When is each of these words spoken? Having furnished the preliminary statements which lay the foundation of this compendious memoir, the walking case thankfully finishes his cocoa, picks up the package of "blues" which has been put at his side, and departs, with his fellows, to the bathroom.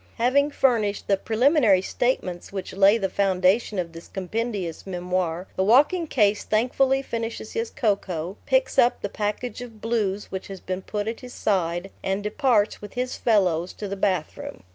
Having 0.15 0.49
furnished 0.49 1.07
the 1.07 1.15
preliminary 1.15 1.83
statements 1.83 2.51
which 2.51 2.73
lay 2.73 2.97
the 2.97 3.07
foundation 3.07 3.77
of 3.77 3.91
this 3.91 4.07
compendious 4.07 4.87
memoir, 4.87 5.45
the 5.55 5.63
walking 5.63 6.07
case 6.07 6.43
thankfully 6.43 7.03
finishes 7.03 7.51
his 7.51 7.69
cocoa, 7.69 8.35
picks 8.47 8.79
up 8.79 9.03
the 9.03 9.09
package 9.09 9.61
of 9.61 9.79
"blues" 9.79 10.31
which 10.31 10.47
has 10.47 10.59
been 10.59 10.81
put 10.81 11.07
at 11.07 11.19
his 11.19 11.35
side, 11.35 11.91
and 12.01 12.23
departs, 12.23 12.81
with 12.81 12.93
his 12.93 13.15
fellows, 13.15 13.73
to 13.73 13.87
the 13.87 13.95
bathroom. 13.95 14.63